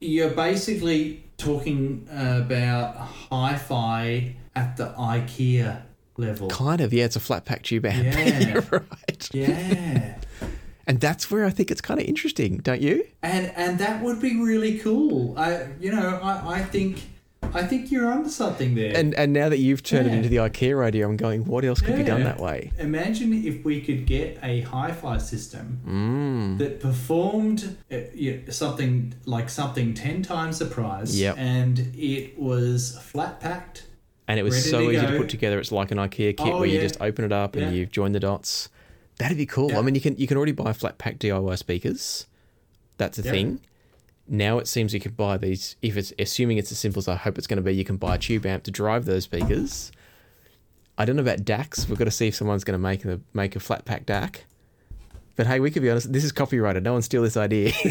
[0.00, 5.82] you're basically talking about hi-fi at the IKEA
[6.16, 6.48] level.
[6.48, 7.04] Kind of, yeah.
[7.04, 8.04] It's a flat pack tube amp.
[8.04, 8.38] Yeah.
[8.52, 9.28] You're right.
[9.32, 10.16] Yeah.
[10.86, 13.06] And that's where I think it's kind of interesting, don't you?
[13.22, 15.38] and and that would be really cool.
[15.38, 17.02] I you know I, I think
[17.54, 18.96] I think you're onto something there.
[18.96, 21.80] And and now that you've turned it into the IKEA idea, I'm going, what else
[21.80, 22.70] could be done that way?
[22.78, 26.58] Imagine if we could get a hi-fi system Mm.
[26.58, 31.36] that performed uh, something like something ten times the price, Yep.
[31.38, 33.84] and it was flat packed.
[34.26, 35.58] And it was so to easy to put together.
[35.58, 37.70] It's like an IKEA kit Oh, where you just open it up and Yeah.
[37.78, 38.68] you join the dots.
[39.18, 39.70] That'd be cool.
[39.70, 39.78] Yeah.
[39.78, 42.26] I mean, you can you can already buy flat pack DIY speakers.
[42.98, 43.30] That's a Yeah.
[43.30, 43.60] thing.
[44.28, 45.76] Now it seems you can buy these.
[45.80, 47.96] If it's assuming it's as simple as I hope it's going to be, you can
[47.96, 49.90] buy a tube amp to drive those speakers.
[50.98, 51.88] I don't know about DACs.
[51.88, 54.40] We've got to see if someone's going to make a make a flat pack DAC.
[55.36, 56.12] But hey, we could be honest.
[56.12, 56.82] This is copyrighted.
[56.82, 57.70] No one steal this idea.